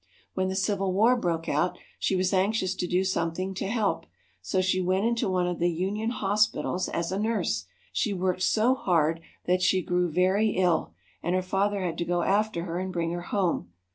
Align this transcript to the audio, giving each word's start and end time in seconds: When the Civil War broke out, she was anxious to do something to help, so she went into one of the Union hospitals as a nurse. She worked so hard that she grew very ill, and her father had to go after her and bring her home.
When 0.33 0.47
the 0.47 0.55
Civil 0.55 0.93
War 0.93 1.15
broke 1.15 1.47
out, 1.47 1.77
she 1.99 2.15
was 2.15 2.33
anxious 2.33 2.73
to 2.73 2.87
do 2.87 3.03
something 3.03 3.53
to 3.53 3.67
help, 3.67 4.07
so 4.41 4.59
she 4.59 4.81
went 4.81 5.05
into 5.05 5.29
one 5.29 5.45
of 5.45 5.59
the 5.59 5.69
Union 5.69 6.09
hospitals 6.09 6.89
as 6.89 7.11
a 7.11 7.19
nurse. 7.19 7.65
She 7.93 8.11
worked 8.11 8.41
so 8.41 8.73
hard 8.73 9.21
that 9.45 9.61
she 9.61 9.83
grew 9.83 10.09
very 10.09 10.55
ill, 10.57 10.95
and 11.21 11.35
her 11.35 11.43
father 11.43 11.81
had 11.83 11.99
to 11.99 12.05
go 12.05 12.23
after 12.23 12.63
her 12.63 12.79
and 12.79 12.91
bring 12.91 13.11
her 13.11 13.21
home. 13.21 13.69